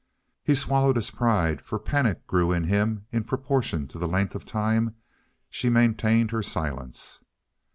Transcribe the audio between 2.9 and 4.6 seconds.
in proportion to the length of